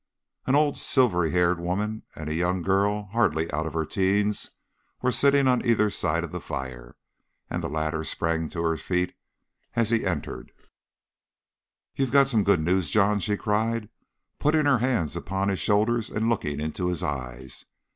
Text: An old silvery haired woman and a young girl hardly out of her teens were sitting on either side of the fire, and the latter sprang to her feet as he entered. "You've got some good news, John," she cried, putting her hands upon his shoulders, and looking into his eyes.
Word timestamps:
An 0.47 0.55
old 0.55 0.79
silvery 0.79 1.29
haired 1.29 1.59
woman 1.59 2.01
and 2.15 2.27
a 2.27 2.33
young 2.33 2.63
girl 2.63 3.09
hardly 3.13 3.51
out 3.51 3.67
of 3.67 3.73
her 3.75 3.85
teens 3.85 4.49
were 5.03 5.11
sitting 5.11 5.47
on 5.47 5.63
either 5.63 5.91
side 5.91 6.23
of 6.23 6.31
the 6.31 6.41
fire, 6.41 6.95
and 7.51 7.61
the 7.61 7.69
latter 7.69 8.03
sprang 8.03 8.49
to 8.49 8.63
her 8.63 8.77
feet 8.77 9.13
as 9.75 9.91
he 9.91 10.03
entered. 10.03 10.51
"You've 11.95 12.11
got 12.11 12.27
some 12.29 12.43
good 12.43 12.61
news, 12.61 12.89
John," 12.89 13.19
she 13.19 13.37
cried, 13.37 13.89
putting 14.39 14.65
her 14.65 14.79
hands 14.79 15.15
upon 15.15 15.49
his 15.49 15.59
shoulders, 15.59 16.09
and 16.09 16.29
looking 16.29 16.59
into 16.59 16.87
his 16.87 17.03
eyes. 17.03 17.65